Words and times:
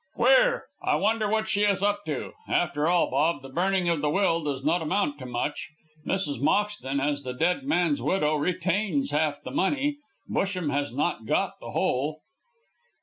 "Queer. 0.15 0.65
I 0.81 0.95
wonder 0.95 1.29
what 1.29 1.47
she 1.47 1.61
is 1.61 1.83
up 1.83 2.05
to. 2.07 2.33
After 2.47 2.87
all, 2.87 3.11
Bob, 3.11 3.43
the 3.43 3.49
burning 3.49 3.87
of 3.87 4.01
the 4.01 4.09
will 4.09 4.43
does 4.43 4.65
not 4.65 4.81
amount 4.81 5.19
to 5.19 5.27
much. 5.27 5.69
Mrs. 6.07 6.41
Moxton, 6.41 6.99
as 6.99 7.21
the 7.21 7.35
dead 7.35 7.65
man's 7.65 8.01
widow, 8.01 8.33
retains 8.35 9.11
half 9.11 9.43
the 9.43 9.51
money. 9.51 9.97
Busham 10.27 10.71
has 10.71 10.91
not 10.91 11.27
got 11.27 11.59
the 11.59 11.69
whole." 11.69 12.21